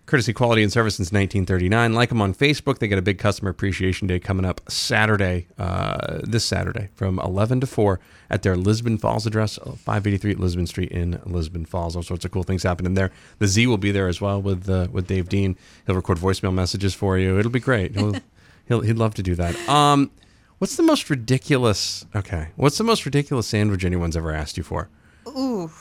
Courtesy 0.06 0.34
Quality 0.34 0.62
and 0.62 0.72
Service 0.72 0.96
since 0.96 1.07
1939. 1.07 1.94
Like 1.94 2.10
them 2.10 2.22
on 2.22 2.34
Facebook. 2.34 2.78
They 2.78 2.88
got 2.88 3.00
a 3.00 3.02
big 3.02 3.18
customer 3.18 3.50
appreciation 3.50 4.07
day 4.07 4.19
coming 4.19 4.46
up 4.46 4.62
Saturday, 4.69 5.48
uh, 5.57 6.19
this 6.24 6.46
Saturday 6.46 6.90
from 6.94 7.19
11 7.19 7.62
to 7.62 7.68
4 7.68 8.00
at 8.30 8.44
their 8.44 8.56
Lisbon 8.56 8.98
Falls 8.98 9.25
address, 9.25 9.57
583 9.57 10.36
Lisbon 10.36 10.68
Street 10.68 10.92
in 10.92 11.19
Lisbon 11.25 11.66
Falls. 11.66 11.96
All 11.96 12.04
sorts 12.04 12.24
of 12.24 12.31
cool 12.31 12.44
things 12.44 12.63
happening 12.63 12.94
there. 12.94 13.12
The 13.40 13.48
Z 13.48 13.66
will 13.68 13.78
be 13.78 13.92
there 13.92 14.07
as 14.07 14.22
well 14.22 14.42
with 14.42 14.69
uh, 14.69 14.88
with 14.92 15.07
Dave 15.07 15.28
Dean. 15.30 15.57
He'll 15.88 15.96
record 15.96 16.18
voicemail 16.18 16.54
messages 16.54 16.94
for 16.94 17.18
you. 17.18 17.40
It'll 17.40 17.52
be 17.52 17.60
great. 17.60 17.96
He'll, 17.96 18.16
he'll 18.68 18.81
he'd 18.81 18.98
love 18.98 19.16
to 19.16 19.24
do 19.24 19.34
that. 19.36 19.57
Um, 19.68 20.12
what's 20.60 20.75
the 20.75 20.84
most 20.84 21.10
ridiculous? 21.10 22.06
Okay, 22.16 22.50
what's 22.56 22.78
the 22.78 22.84
most 22.84 23.06
ridiculous 23.06 23.48
sandwich 23.48 23.84
anyone's 23.84 24.16
ever 24.16 24.31
asked 24.31 24.57
you 24.57 24.63
for? 24.63 24.90
Ooh. 25.28 25.72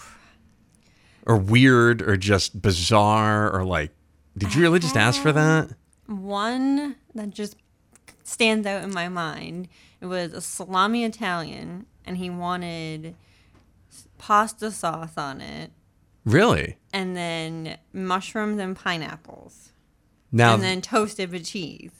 Or 1.26 1.36
weird, 1.36 2.02
or 2.02 2.16
just 2.16 2.60
bizarre, 2.60 3.50
or 3.50 3.64
like, 3.64 3.90
did 4.36 4.54
you 4.54 4.62
really 4.62 4.78
just 4.80 4.96
ask 4.96 5.20
for 5.22 5.30
um, 5.30 5.34
that? 5.36 5.70
One 6.06 6.96
that 7.14 7.30
just 7.30 7.56
stands 8.22 8.66
out 8.66 8.82
in 8.84 8.92
my 8.92 9.08
mind. 9.08 9.68
It 10.00 10.06
was 10.06 10.32
a 10.32 10.40
salami 10.40 11.04
Italian, 11.04 11.86
and 12.04 12.16
he 12.18 12.28
wanted 12.30 13.14
pasta 14.18 14.70
sauce 14.70 15.16
on 15.16 15.40
it, 15.40 15.70
Really? 16.24 16.76
and 16.92 17.16
then 17.16 17.78
mushrooms 17.92 18.58
and 18.58 18.74
pineapples, 18.76 19.72
Now, 20.32 20.54
and 20.54 20.62
then 20.62 20.80
toasted 20.82 21.30
with 21.30 21.46
cheese. 21.46 21.90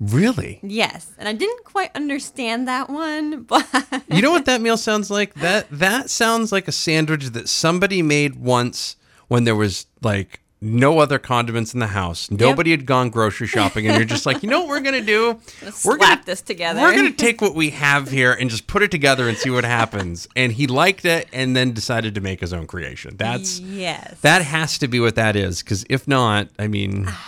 really? 0.00 0.60
Yes, 0.62 1.12
and 1.18 1.28
I 1.28 1.32
didn't 1.32 1.64
quite 1.64 1.90
understand 1.94 2.66
that 2.68 2.88
one, 2.90 3.42
but 3.48 3.66
You 4.08 4.22
know 4.22 4.30
what 4.30 4.46
that 4.46 4.60
meal 4.60 4.76
sounds 4.76 5.10
like? 5.10 5.34
That 5.34 5.66
that 5.70 6.10
sounds 6.10 6.50
like 6.52 6.68
a 6.68 6.72
sandwich 6.72 7.26
that 7.26 7.48
somebody 7.48 8.02
made 8.02 8.36
once 8.36 8.96
when 9.28 9.44
there 9.44 9.56
was 9.56 9.86
like 10.02 10.40
no 10.64 10.98
other 10.98 11.18
condiments 11.18 11.74
in 11.74 11.80
the 11.80 11.88
house. 11.88 12.30
Nobody 12.30 12.70
had 12.70 12.86
gone 12.86 13.10
grocery 13.10 13.46
shopping, 13.46 13.86
and 13.86 13.96
you're 13.96 14.06
just 14.06 14.26
like, 14.26 14.42
you 14.42 14.48
know 14.48 14.60
what 14.60 14.68
we're 14.68 14.80
gonna 14.80 15.02
do? 15.02 15.38
We're 15.62 15.98
slap 15.98 16.24
this 16.24 16.40
together. 16.40 16.80
We're 16.80 16.94
gonna 16.94 17.12
take 17.12 17.40
what 17.40 17.54
we 17.54 17.70
have 17.70 18.10
here 18.10 18.32
and 18.32 18.48
just 18.48 18.66
put 18.66 18.82
it 18.82 18.90
together 18.90 19.28
and 19.28 19.36
see 19.36 19.50
what 19.50 19.64
happens. 19.64 20.26
And 20.34 20.52
he 20.52 20.66
liked 20.66 21.04
it, 21.04 21.28
and 21.32 21.54
then 21.54 21.72
decided 21.72 22.14
to 22.14 22.20
make 22.20 22.40
his 22.40 22.52
own 22.52 22.66
creation. 22.66 23.16
That's 23.16 23.60
yes. 23.60 24.18
that 24.22 24.42
has 24.42 24.78
to 24.78 24.88
be 24.88 25.00
what 25.00 25.14
that 25.16 25.36
is. 25.36 25.62
Because 25.62 25.84
if 25.88 26.08
not, 26.08 26.48
I 26.58 26.66
mean. 26.66 27.08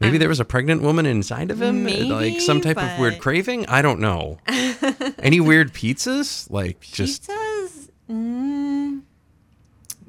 Maybe 0.00 0.16
there 0.16 0.28
was 0.28 0.38
a 0.38 0.44
pregnant 0.44 0.80
woman 0.82 1.06
inside 1.06 1.50
of 1.50 1.60
him, 1.60 1.82
like 1.84 2.40
some 2.40 2.58
Maybe, 2.58 2.72
type 2.72 2.78
of 2.78 3.00
weird 3.00 3.18
craving. 3.18 3.66
I 3.66 3.82
don't 3.82 3.98
know. 3.98 4.38
Any 5.18 5.40
weird 5.40 5.74
pizzas? 5.74 6.48
Like 6.48 6.80
just 6.82 7.28
pizzas. 7.28 7.34
Mm, 7.34 7.37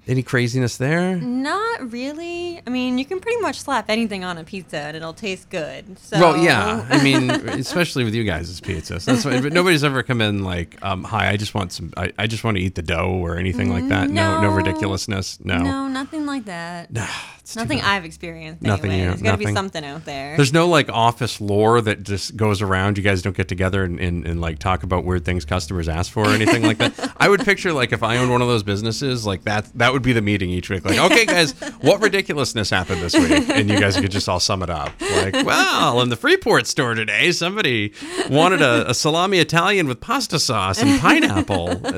any 0.09 0.23
craziness 0.23 0.77
there? 0.77 1.15
not 1.15 1.91
really. 1.91 2.61
I 2.65 2.69
mean, 2.69 2.97
you 2.97 3.05
can 3.05 3.19
pretty 3.19 3.39
much 3.41 3.59
slap 3.61 3.89
anything 3.89 4.23
on 4.23 4.37
a 4.37 4.43
pizza 4.43 4.77
and 4.77 4.97
it'll 4.97 5.13
taste 5.13 5.49
good. 5.49 5.97
So 5.99 6.19
Well, 6.19 6.37
yeah. 6.37 6.85
I 6.89 7.01
mean, 7.03 7.29
especially 7.29 8.03
with 8.03 8.13
you 8.15 8.23
guys' 8.23 8.59
pizzas. 8.59 9.05
That's 9.05 9.23
why, 9.23 9.39
but 9.39 9.53
nobody's 9.53 9.83
ever 9.83 10.03
come 10.03 10.19
in 10.21 10.43
like, 10.43 10.77
um, 10.81 11.03
"Hi, 11.05 11.29
I 11.29 11.37
just 11.37 11.53
want 11.53 11.71
some. 11.71 11.93
I, 11.95 12.11
I 12.17 12.27
just 12.27 12.43
want 12.43 12.57
to 12.57 12.63
eat 12.63 12.75
the 12.75 12.81
dough 12.81 13.11
or 13.21 13.37
anything 13.37 13.69
like 13.69 13.87
that." 13.89 14.09
No, 14.09 14.41
no, 14.41 14.49
No. 14.49 14.55
ridiculousness. 14.55 15.39
No. 15.43 15.59
No, 15.59 15.87
nothing 15.87 16.25
like 16.25 16.45
that. 16.45 16.89
It's 17.49 17.55
Nothing. 17.55 17.81
I've 17.81 18.05
experienced. 18.05 18.61
Nothing 18.61 18.91
Anyway. 18.91 19.03
you- 19.05 19.09
There's 19.09 19.21
got 19.23 19.31
to 19.31 19.37
be 19.39 19.51
something 19.53 19.83
out 19.83 20.05
there. 20.05 20.35
There's 20.35 20.53
no 20.53 20.67
like 20.67 20.87
office 20.89 21.41
lore 21.41 21.81
that 21.81 22.03
just 22.03 22.37
goes 22.37 22.61
around. 22.61 22.99
You 22.99 23.03
guys 23.03 23.23
don't 23.23 23.35
get 23.35 23.47
together 23.47 23.83
and, 23.83 23.99
and, 23.99 24.23
and 24.27 24.39
like 24.39 24.59
talk 24.59 24.83
about 24.83 25.03
weird 25.03 25.25
things 25.25 25.45
customers 25.45 25.89
ask 25.89 26.11
for 26.11 26.25
or 26.25 26.29
anything 26.29 26.61
like 26.61 26.77
that. 26.77 27.13
I 27.17 27.27
would 27.27 27.39
picture 27.43 27.73
like 27.73 27.91
if 27.91 28.03
I 28.03 28.17
owned 28.17 28.29
one 28.29 28.43
of 28.43 28.47
those 28.47 28.61
businesses, 28.61 29.25
like 29.25 29.45
that 29.45 29.67
that 29.75 29.93
would 29.93 30.03
be 30.03 30.13
the 30.13 30.21
meeting 30.21 30.51
each 30.51 30.69
week. 30.69 30.85
Like, 30.85 30.99
okay, 31.11 31.25
guys, 31.25 31.53
what 31.81 32.01
ridiculousness 32.03 32.69
happened 32.69 33.01
this 33.01 33.15
week? 33.15 33.49
And 33.49 33.67
you 33.67 33.79
guys 33.79 33.99
could 33.99 34.11
just 34.11 34.29
all 34.29 34.39
sum 34.39 34.61
it 34.61 34.69
up. 34.69 34.91
Like, 35.01 35.33
well, 35.43 36.01
in 36.01 36.09
the 36.09 36.15
Freeport 36.17 36.67
store 36.67 36.93
today, 36.93 37.31
somebody 37.31 37.93
wanted 38.29 38.61
a, 38.61 38.91
a 38.91 38.93
salami 38.93 39.39
Italian 39.39 39.87
with 39.87 39.99
pasta 40.01 40.37
sauce 40.39 40.81
and 40.81 40.99
pineapple. 41.01 41.81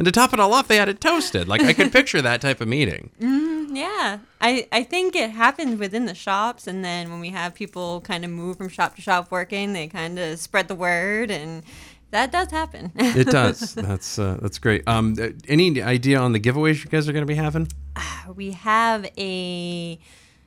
And 0.00 0.06
to 0.06 0.12
top 0.12 0.32
it 0.32 0.40
all 0.40 0.54
off, 0.54 0.66
they 0.66 0.76
had 0.78 0.88
it 0.88 0.98
toasted. 0.98 1.46
Like 1.46 1.60
I 1.60 1.74
could 1.74 1.92
picture 1.92 2.22
that 2.22 2.40
type 2.40 2.62
of 2.62 2.68
meeting. 2.68 3.10
Mm-hmm. 3.20 3.59
Yeah, 3.72 4.18
I, 4.40 4.66
I 4.72 4.82
think 4.82 5.14
it 5.14 5.30
happens 5.30 5.78
within 5.78 6.06
the 6.06 6.14
shops, 6.14 6.66
and 6.66 6.84
then 6.84 7.08
when 7.10 7.20
we 7.20 7.28
have 7.28 7.54
people 7.54 8.00
kind 8.00 8.24
of 8.24 8.30
move 8.30 8.58
from 8.58 8.68
shop 8.68 8.96
to 8.96 9.02
shop 9.02 9.30
working, 9.30 9.72
they 9.72 9.86
kind 9.86 10.18
of 10.18 10.40
spread 10.40 10.66
the 10.66 10.74
word, 10.74 11.30
and 11.30 11.62
that 12.10 12.32
does 12.32 12.50
happen. 12.50 12.90
It 12.96 13.28
does. 13.28 13.74
That's 13.74 14.18
uh, 14.18 14.38
that's 14.42 14.58
great. 14.58 14.86
Um, 14.88 15.14
uh, 15.20 15.28
any 15.46 15.80
idea 15.80 16.18
on 16.18 16.32
the 16.32 16.40
giveaways 16.40 16.82
you 16.84 16.90
guys 16.90 17.08
are 17.08 17.12
going 17.12 17.22
to 17.22 17.26
be 17.26 17.36
having? 17.36 17.68
we 18.34 18.50
have 18.52 19.08
a 19.16 20.00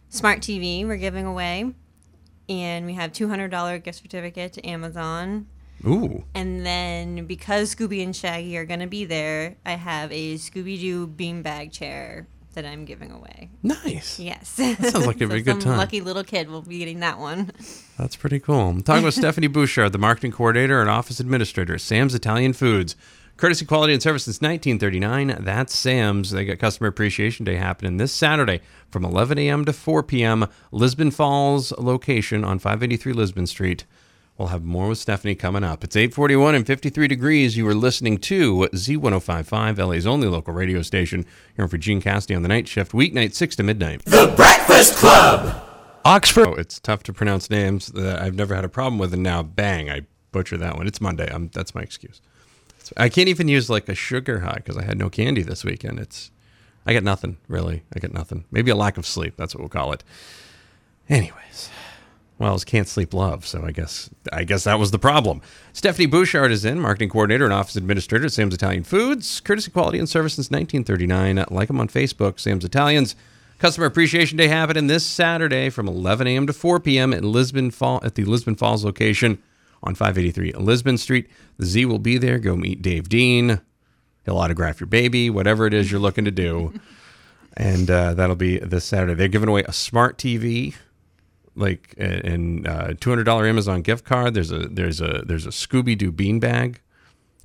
smart 0.09 0.41
TV 0.41 0.85
we're 0.85 0.97
giving 0.97 1.25
away, 1.25 1.71
and 2.49 2.85
we 2.85 2.93
have 2.93 3.13
two 3.13 3.29
hundred 3.29 3.51
dollar 3.51 3.77
gift 3.77 4.01
certificate 4.01 4.51
to 4.53 4.67
Amazon. 4.67 5.47
Ooh, 5.85 6.23
And 6.33 6.65
then 6.65 7.25
because 7.25 7.75
Scooby 7.75 8.01
and 8.03 8.15
Shaggy 8.15 8.55
are 8.57 8.63
gonna 8.65 8.87
be 8.87 9.03
there, 9.03 9.57
I 9.65 9.73
have 9.73 10.11
a 10.13 10.35
Scooby 10.35 10.79
Doo 10.79 11.07
beanbag 11.07 11.73
chair 11.73 12.27
that 12.53 12.65
I'm 12.65 12.85
giving 12.85 13.11
away. 13.11 13.49
nice. 13.61 14.19
Yes, 14.19 14.55
That 14.55 14.77
sounds 14.85 15.05
like 15.05 15.15
it'd 15.21 15.29
be 15.29 15.35
a 15.37 15.41
good 15.41 15.61
some 15.61 15.71
time. 15.71 15.77
Lucky 15.77 16.01
little 16.01 16.23
kid 16.23 16.49
will 16.49 16.61
be 16.61 16.79
getting 16.79 16.99
that 17.01 17.19
one. 17.19 17.51
That's 17.97 18.15
pretty 18.15 18.39
cool. 18.39 18.69
I'm 18.69 18.81
talking 18.81 19.03
with 19.03 19.13
Stephanie 19.15 19.47
Bouchard, 19.47 19.91
the 19.91 19.97
marketing 19.97 20.31
coordinator 20.31 20.81
and 20.81 20.89
office 20.89 21.19
administrator 21.19 21.75
at 21.75 21.81
Sam's 21.81 22.15
Italian 22.15 22.53
Foods. 22.53 22.95
Courtesy 23.35 23.65
quality 23.65 23.93
and 23.93 24.01
service 24.01 24.25
since 24.25 24.41
1939. 24.41 25.37
That's 25.43 25.75
Sam's. 25.75 26.29
They 26.31 26.45
got 26.45 26.59
Customer 26.59 26.87
Appreciation 26.87 27.43
Day 27.45 27.55
happening 27.55 27.97
this 27.97 28.11
Saturday 28.11 28.61
from 28.91 29.03
11 29.03 29.39
a.m. 29.39 29.65
to 29.65 29.73
4 29.73 30.03
p.m. 30.03 30.45
Lisbon 30.71 31.09
Falls 31.09 31.71
location 31.79 32.43
on 32.45 32.59
583 32.59 33.11
Lisbon 33.13 33.47
Street. 33.47 33.85
We'll 34.37 34.47
have 34.47 34.63
more 34.63 34.87
with 34.87 34.97
Stephanie 34.97 35.35
coming 35.35 35.63
up. 35.63 35.83
It's 35.83 35.95
841 35.95 36.55
and 36.55 36.65
53 36.65 37.07
degrees. 37.07 37.55
You 37.55 37.67
are 37.67 37.75
listening 37.75 38.17
to 38.19 38.67
Z1055, 38.73 39.77
LA's 39.77 40.07
only 40.07 40.27
local 40.27 40.53
radio 40.55 40.81
station. 40.81 41.25
Here 41.55 41.67
for 41.67 41.77
Gene 41.77 42.01
Cassidy 42.01 42.33
on 42.33 42.41
the 42.41 42.47
night 42.47 42.67
shift, 42.67 42.93
weeknight 42.93 43.33
6 43.35 43.55
to 43.57 43.63
midnight. 43.63 44.03
The 44.05 44.33
Breakfast 44.35 44.95
Club! 44.95 45.61
Oxford. 46.03 46.47
Oh, 46.47 46.53
it's 46.53 46.79
tough 46.79 47.03
to 47.03 47.13
pronounce 47.13 47.49
names 47.49 47.87
that 47.87 48.19
I've 48.21 48.33
never 48.33 48.55
had 48.55 48.65
a 48.65 48.69
problem 48.69 48.97
with, 48.97 49.13
and 49.13 49.23
now 49.23 49.43
bang, 49.43 49.89
I 49.89 50.01
butcher 50.31 50.57
that 50.57 50.75
one. 50.75 50.87
It's 50.87 50.99
Monday. 50.99 51.29
Um, 51.29 51.49
that's 51.53 51.75
my 51.75 51.81
excuse. 51.81 52.19
I 52.97 53.09
can't 53.09 53.29
even 53.29 53.47
use 53.47 53.69
like 53.69 53.87
a 53.87 53.95
sugar 53.95 54.39
high 54.39 54.55
because 54.55 54.77
I 54.77 54.83
had 54.83 54.97
no 54.97 55.09
candy 55.09 55.43
this 55.43 55.63
weekend. 55.63 55.99
It's 55.99 56.31
I 56.85 56.93
got 56.93 57.03
nothing 57.03 57.37
really. 57.47 57.83
I 57.95 57.99
got 57.99 58.11
nothing. 58.11 58.43
Maybe 58.51 58.71
a 58.71 58.75
lack 58.75 58.97
of 58.97 59.05
sleep. 59.05 59.35
That's 59.37 59.55
what 59.55 59.61
we'll 59.61 59.69
call 59.69 59.93
it. 59.93 60.03
Anyways, 61.07 61.69
well, 62.39 62.55
it's 62.55 62.63
can't 62.63 62.87
sleep 62.87 63.13
love. 63.13 63.45
So 63.45 63.63
I 63.63 63.71
guess 63.71 64.09
I 64.31 64.43
guess 64.43 64.63
that 64.65 64.79
was 64.79 64.91
the 64.91 64.99
problem. 64.99 65.41
Stephanie 65.71 66.07
Bouchard 66.07 66.51
is 66.51 66.65
in, 66.65 66.79
marketing 66.79 67.09
coordinator 67.09 67.45
and 67.45 67.53
office 67.53 67.75
administrator 67.75 68.25
at 68.25 68.33
Sam's 68.33 68.53
Italian 68.53 68.83
Foods, 68.83 69.39
courtesy 69.41 69.71
quality 69.71 69.99
and 69.99 70.09
service 70.09 70.33
since 70.35 70.49
1939. 70.49 71.45
Like 71.49 71.67
them 71.67 71.79
on 71.79 71.87
Facebook, 71.87 72.39
Sam's 72.39 72.65
Italians. 72.65 73.15
Customer 73.59 73.85
Appreciation 73.85 74.37
Day 74.37 74.49
happening 74.49 74.87
this 74.87 75.05
Saturday 75.05 75.69
from 75.69 75.87
11 75.87 76.27
a.m. 76.27 76.47
to 76.47 76.53
4 76.53 76.81
p.m. 76.81 77.13
at 77.13 77.23
Lisbon 77.23 77.71
Fall 77.71 78.01
at 78.03 78.15
the 78.15 78.25
Lisbon 78.25 78.55
Falls 78.55 78.83
location 78.83 79.41
on 79.81 79.95
583 79.95 80.53
Lisbon 80.53 80.97
Street. 80.97 81.29
The 81.57 81.65
Z 81.65 81.85
will 81.85 81.99
be 81.99 82.17
there. 82.17 82.39
Go 82.39 82.57
meet 82.57 82.81
Dave 82.81 83.07
Dean. 83.07 83.61
He'll 84.25 84.37
autograph 84.37 84.79
your 84.79 84.87
baby, 84.87 85.29
whatever 85.29 85.65
it 85.65 85.73
is 85.73 85.91
you're 85.91 85.99
looking 85.99 86.25
to 86.25 86.31
do. 86.31 86.73
and 87.55 87.89
uh, 87.89 88.13
that'll 88.13 88.35
be 88.35 88.57
this 88.57 88.85
Saturday. 88.85 89.13
They're 89.13 89.27
giving 89.27 89.49
away 89.49 89.63
a 89.67 89.73
smart 89.73 90.17
TV, 90.17 90.75
like 91.55 91.93
and 91.97 92.67
uh, 92.67 92.93
two 92.99 93.09
hundred 93.09 93.25
dollar 93.25 93.45
Amazon 93.47 93.81
gift 93.81 94.05
card. 94.05 94.33
There's 94.33 94.51
a 94.51 94.67
there's 94.67 95.01
a 95.01 95.23
there's 95.25 95.45
a 95.45 95.49
Scooby 95.49 95.97
Doo 95.97 96.11
beanbag. 96.11 96.77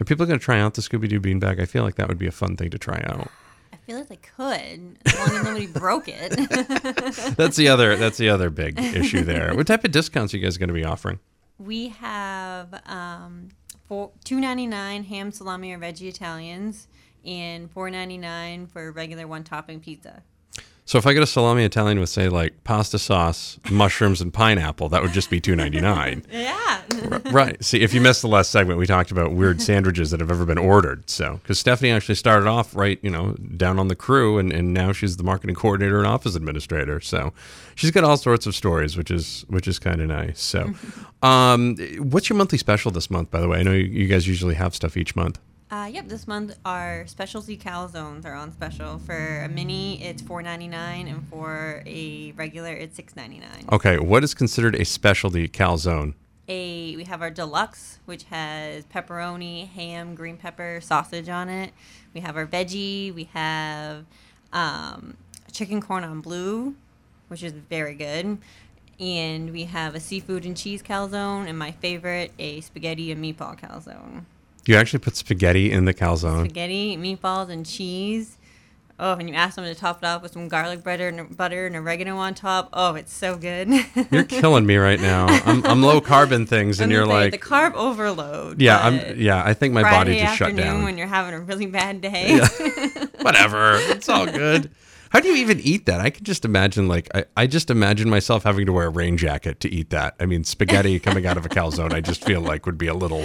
Are 0.01 0.05
people 0.05 0.27
going 0.27 0.39
to 0.39 0.45
try 0.45 0.61
out 0.61 0.75
the 0.75 0.83
Scooby 0.83 1.09
Doo 1.09 1.21
beanbag? 1.21 1.61
I 1.61 1.65
feel 1.67 1.83
like 1.83 1.97
that 1.97 2.09
would 2.09 2.19
be 2.19 2.29
a 2.29 2.33
fun 2.33 2.57
thing 2.57 2.71
to 2.71 2.79
try 2.79 3.03
out. 3.09 3.29
I 3.73 3.77
feel 3.79 3.99
like 3.99 4.09
they 4.09 4.17
could, 4.17 4.99
as 5.05 5.19
long 5.19 5.37
as 5.39 5.45
nobody 5.45 5.67
broke 5.67 6.05
it. 6.09 6.31
That's 7.37 7.57
the 7.57 7.69
other 7.69 7.97
that's 7.97 8.19
the 8.19 8.29
other 8.29 8.51
big 8.51 8.79
issue 8.79 9.23
there. 9.23 9.55
What 9.55 9.67
type 9.67 9.85
of 9.85 9.91
discounts 9.91 10.33
are 10.33 10.37
you 10.37 10.43
guys 10.43 10.57
going 10.57 10.69
to 10.69 10.75
be 10.75 10.85
offering? 10.85 11.19
we 11.59 11.89
have 11.89 12.81
um, 12.87 13.49
for 13.87 14.13
two 14.25 14.41
ninety 14.41 14.67
nine 14.67 15.05
ham 15.05 15.33
salami 15.33 15.73
or 15.73 15.79
veggie 15.79 16.09
Italians, 16.09 16.89
and 17.25 17.71
four 17.71 17.91
ninety 17.91 18.17
nine 18.19 18.67
for 18.67 18.91
regular 18.93 19.27
one 19.27 19.45
topping 19.45 19.81
pizza. 19.81 20.23
So 20.89 20.97
if 20.97 21.07
I 21.07 21.13
get 21.13 21.23
a 21.23 21.27
salami 21.27 21.65
Italian 21.65 22.01
with 22.01 22.09
say 22.09 22.31
like 22.31 22.65
pasta 22.65 22.99
sauce, 22.99 23.61
mushrooms, 23.71 24.23
and 24.23 24.33
pineapple, 24.33 24.89
that 24.89 25.03
would 25.03 25.13
just 25.13 25.29
be 25.29 25.39
two 25.39 25.55
ninety 25.55 25.83
nine. 25.83 26.25
Yeah. 26.33 26.83
right. 27.31 27.63
See, 27.63 27.83
if 27.83 27.93
you 27.93 28.01
missed 28.01 28.23
the 28.23 28.29
last 28.29 28.51
segment, 28.51 28.79
we 28.79 28.87
talked 28.87 29.11
about 29.11 29.33
weird 29.33 29.61
sandwiches 29.61 30.11
that 30.11 30.21
have 30.21 30.31
ever 30.31 30.47
been 30.47 30.57
ordered. 30.57 31.11
So, 31.11 31.41
because 31.43 31.59
Stephanie 31.59 31.91
actually 31.91 32.15
started 32.15 32.49
off 32.49 32.75
right, 32.75 32.99
you 33.03 33.11
know, 33.11 33.33
down 33.57 33.79
on 33.79 33.89
the 33.89 33.95
crew, 33.95 34.39
and, 34.39 34.51
and 34.51 34.73
now 34.73 34.93
she's 34.93 35.19
the 35.19 35.23
marketing 35.23 35.55
coordinator 35.55 35.99
and 35.99 36.07
office 36.07 36.35
administrator. 36.35 37.01
So, 37.01 37.35
she's 37.75 37.91
got 37.91 38.05
all 38.05 38.17
sorts 38.17 38.47
of 38.47 38.55
stories, 38.55 38.97
which 38.97 39.11
is 39.11 39.45
which 39.49 39.69
is 39.69 39.79
kind 39.79 40.01
of 40.01 40.09
nice. 40.09 40.41
So, 40.41 40.73
um, 41.23 41.77
what's 41.99 42.31
your 42.31 42.39
monthly 42.39 42.59
special 42.59 42.91
this 42.91 43.11
month? 43.11 43.31
By 43.31 43.41
the 43.41 43.49
way, 43.49 43.59
I 43.59 43.63
know 43.63 43.73
you, 43.73 43.85
you 43.85 44.07
guys 44.07 44.27
usually 44.27 44.55
have 44.55 44.75
stuff 44.75 44.97
each 44.97 45.15
month. 45.15 45.39
Uh, 45.71 45.85
yep, 45.93 46.09
this 46.09 46.27
month 46.27 46.59
our 46.65 47.07
specialty 47.07 47.55
calzones 47.57 48.25
are 48.25 48.33
on 48.33 48.51
special. 48.53 48.99
For 49.01 49.43
a 49.45 49.49
mini, 49.51 50.03
it's 50.03 50.23
four 50.23 50.41
ninety 50.43 50.67
nine, 50.67 51.09
and 51.09 51.29
for 51.29 51.83
a 51.85 52.33
regular, 52.37 52.73
it's 52.73 52.97
six 52.97 53.15
ninety 53.15 53.39
nine. 53.39 53.67
Okay, 53.71 53.99
what 53.99 54.25
is 54.25 54.33
considered 54.33 54.75
a 54.75 54.85
specialty 54.85 55.47
calzone? 55.47 56.15
A 56.49 56.97
we 56.97 57.05
have 57.05 57.21
our 57.21 57.31
deluxe, 57.31 57.99
which 58.07 58.25
has 58.25 58.87
pepperoni, 58.87 59.69
ham, 59.69 60.15
green 60.15 60.39
pepper, 60.39 60.81
sausage 60.83 61.29
on 61.29 61.51
it. 61.51 61.73
We 62.15 62.23
have 62.23 62.39
our 62.39 62.47
veggie. 62.47 63.15
We 63.15 63.25
have 63.35 64.07
um, 64.55 65.19
chicken 65.53 65.83
cordon 65.83 66.23
bleu, 66.23 66.77
which 67.29 67.43
is 67.43 67.53
very 67.53 67.95
good. 67.95 68.39
And 68.99 69.53
we 69.53 69.65
have 69.65 69.95
a 69.95 70.01
seafood 70.01 70.47
and 70.47 70.57
cheese 70.57 70.83
calzone, 70.83 71.47
and 71.47 71.59
my 71.59 71.73
favorite, 71.73 72.33
a 72.39 72.63
spaghetti 72.63 73.13
and 73.13 73.23
meatball 73.23 73.61
calzone. 73.61 74.25
You 74.69 74.77
actually 74.77 74.99
put 74.99 75.17
spaghetti 75.17 75.73
in 75.73 75.87
the 75.87 75.95
calzone. 75.95 76.45
spaghetti, 76.45 76.95
meatballs, 76.99 77.49
and 77.49 77.65
cheese. 77.65 78.37
Oh, 78.99 79.15
and 79.15 79.27
you 79.27 79.35
ask 79.35 79.57
them 79.57 79.65
to 79.65 79.75
top 79.75 80.03
it 80.03 80.07
off 80.07 80.21
with 80.21 80.33
some 80.33 80.47
garlic 80.47 80.85
butter 80.85 81.09
and 81.09 81.35
butter 81.35 81.67
and 81.67 81.75
oregano 81.75 82.19
on 82.19 82.35
top. 82.35 82.69
Oh, 82.75 82.95
it's 82.95 83.15
so 83.15 83.39
good. 83.39 83.71
You're 84.11 84.25
killing 84.25 84.67
me 84.67 84.77
right 84.77 85.01
now. 85.01 85.25
I'm, 85.27 85.65
I'm 85.65 85.83
low 85.83 86.03
carbon 86.03 86.45
things, 86.45 86.81
and 86.81 86.93
you're 86.93 87.07
like, 87.07 87.33
the 87.33 87.39
carb 87.39 87.73
overload. 87.77 88.61
yeah, 88.61 88.79
I'm, 88.79 89.19
yeah. 89.19 89.43
I 89.43 89.55
think 89.55 89.73
my 89.73 89.81
Friday 89.81 89.97
body 89.97 90.19
just 90.19 90.37
shut 90.37 90.51
afternoon 90.51 90.75
down. 90.75 90.85
when 90.85 90.99
you're 90.99 91.07
having 91.07 91.33
a 91.33 91.41
really 91.41 91.67
bad 91.67 92.03
day. 92.03 92.39
whatever. 93.23 93.77
It's 93.77 94.11
all 94.11 94.27
good. 94.27 94.71
How 95.09 95.21
do 95.21 95.29
you 95.29 95.37
even 95.37 95.61
eat 95.61 95.87
that? 95.87 96.03
I 96.03 96.11
could 96.11 96.27
just 96.27 96.45
imagine, 96.45 96.89
like, 96.89 97.09
I, 97.15 97.25
I 97.39 97.47
just 97.47 97.71
imagine 97.71 98.11
myself 98.11 98.43
having 98.43 98.67
to 98.67 98.75
wear 98.75 98.89
a 98.89 98.91
rain 98.91 99.17
jacket 99.17 99.61
to 99.61 99.73
eat 99.73 99.89
that. 99.91 100.15
I 100.21 100.27
mean, 100.27 100.45
spaghetti 100.45 100.99
coming 101.01 101.25
out 101.25 101.39
of 101.39 101.47
a 101.47 101.49
calzone, 101.49 101.95
I 101.95 102.03
just 102.03 102.23
feel 102.23 102.43
like 102.43 102.67
would 102.67 102.77
be 102.77 102.89
a 102.89 102.95
little. 102.95 103.25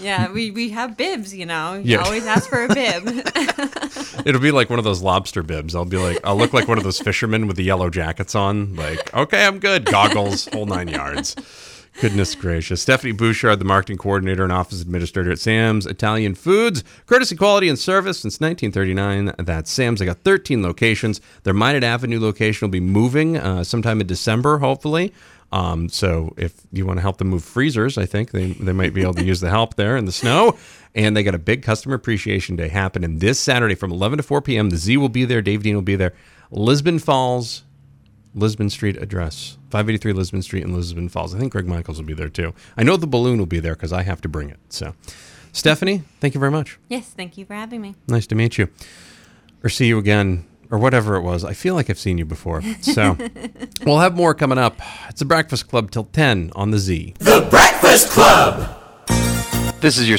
Yeah, 0.00 0.32
we, 0.32 0.50
we 0.50 0.70
have 0.70 0.96
bibs, 0.96 1.34
you 1.34 1.46
know. 1.46 1.74
You 1.74 1.82
Yeah. 1.92 1.98
always 1.98 2.26
ask 2.26 2.48
for 2.48 2.64
a 2.64 2.68
bib. 2.68 3.06
It'll 4.26 4.40
be 4.40 4.50
like 4.50 4.70
one 4.70 4.78
of 4.78 4.84
those 4.84 5.02
lobster 5.02 5.42
bibs. 5.42 5.74
I'll 5.74 5.84
be 5.84 5.96
like, 5.98 6.18
I'll 6.24 6.36
look 6.36 6.52
like 6.52 6.68
one 6.68 6.78
of 6.78 6.84
those 6.84 7.00
fishermen 7.00 7.46
with 7.46 7.56
the 7.56 7.64
yellow 7.64 7.90
jackets 7.90 8.34
on. 8.34 8.74
Like, 8.76 9.12
okay, 9.14 9.46
I'm 9.46 9.58
good. 9.58 9.84
Goggles, 9.84 10.46
whole 10.52 10.66
nine 10.66 10.88
yards. 10.88 11.36
Goodness 12.00 12.34
gracious. 12.34 12.82
Stephanie 12.82 13.12
Bouchard, 13.12 13.60
the 13.60 13.64
marketing 13.64 13.98
coordinator 13.98 14.42
and 14.42 14.52
office 14.52 14.82
administrator 14.82 15.30
at 15.30 15.38
Sam's 15.38 15.86
Italian 15.86 16.34
Foods. 16.34 16.82
Courtesy 17.06 17.36
quality 17.36 17.68
and 17.68 17.78
service 17.78 18.18
since 18.18 18.40
1939. 18.40 19.32
That's 19.38 19.70
Sam's. 19.70 20.00
They 20.00 20.06
got 20.06 20.18
13 20.24 20.60
locations. 20.60 21.20
Their 21.44 21.54
Minot 21.54 21.84
Avenue 21.84 22.18
location 22.18 22.66
will 22.66 22.72
be 22.72 22.80
moving 22.80 23.36
uh, 23.36 23.62
sometime 23.62 24.00
in 24.00 24.08
December, 24.08 24.58
hopefully. 24.58 25.12
Um, 25.54 25.88
so 25.88 26.34
if 26.36 26.52
you 26.72 26.84
want 26.84 26.96
to 26.96 27.00
help 27.00 27.18
them 27.18 27.28
move 27.28 27.44
freezers, 27.44 27.96
I 27.96 28.06
think 28.06 28.32
they, 28.32 28.54
they 28.54 28.72
might 28.72 28.92
be 28.92 29.02
able 29.02 29.14
to 29.14 29.24
use 29.24 29.38
the 29.38 29.50
help 29.50 29.76
there 29.76 29.96
in 29.96 30.04
the 30.04 30.10
snow. 30.10 30.58
And 30.96 31.16
they 31.16 31.22
got 31.22 31.36
a 31.36 31.38
big 31.38 31.62
customer 31.62 31.94
appreciation 31.94 32.56
day 32.56 32.66
happening 32.66 33.20
this 33.20 33.38
Saturday 33.38 33.76
from 33.76 33.92
11 33.92 34.16
to 34.16 34.24
4 34.24 34.42
p.m. 34.42 34.70
The 34.70 34.76
Z 34.76 34.96
will 34.96 35.08
be 35.08 35.24
there. 35.24 35.42
Dave 35.42 35.62
Dean 35.62 35.76
will 35.76 35.82
be 35.82 35.94
there. 35.94 36.12
Lisbon 36.50 36.98
Falls, 36.98 37.62
Lisbon 38.34 38.68
Street 38.68 38.96
address, 38.96 39.56
583 39.70 40.12
Lisbon 40.12 40.42
Street 40.42 40.64
in 40.64 40.74
Lisbon 40.74 41.08
Falls. 41.08 41.36
I 41.36 41.38
think 41.38 41.52
Greg 41.52 41.68
Michaels 41.68 41.98
will 41.98 42.06
be 42.06 42.14
there 42.14 42.28
too. 42.28 42.52
I 42.76 42.82
know 42.82 42.96
the 42.96 43.06
balloon 43.06 43.38
will 43.38 43.46
be 43.46 43.60
there 43.60 43.74
because 43.74 43.92
I 43.92 44.02
have 44.02 44.20
to 44.22 44.28
bring 44.28 44.50
it. 44.50 44.58
So, 44.70 44.94
Stephanie, 45.52 46.02
thank 46.18 46.34
you 46.34 46.40
very 46.40 46.52
much. 46.52 46.80
yes, 46.88 47.10
thank 47.10 47.38
you 47.38 47.44
for 47.44 47.54
having 47.54 47.80
me. 47.80 47.94
Nice 48.08 48.26
to 48.26 48.34
meet 48.34 48.58
you. 48.58 48.68
Or 49.62 49.68
see 49.68 49.86
you 49.86 49.98
again, 49.98 50.46
or 50.70 50.78
whatever 50.78 51.16
it 51.16 51.22
was. 51.22 51.44
I 51.44 51.52
feel 51.52 51.74
like 51.74 51.90
I've 51.90 51.98
seen 51.98 52.18
you 52.18 52.24
before. 52.24 52.62
So, 52.80 53.16
we'll 53.84 54.00
have 54.00 54.16
more 54.16 54.34
coming 54.34 54.58
up. 54.58 54.80
It's 55.08 55.18
the 55.18 55.24
Breakfast 55.24 55.68
Club 55.68 55.90
till 55.90 56.04
10 56.04 56.52
on 56.54 56.70
the 56.70 56.78
Z. 56.78 57.14
The 57.18 57.46
Breakfast 57.50 58.10
Club. 58.10 58.80
This 59.80 59.98
is 59.98 60.08
your 60.08 60.18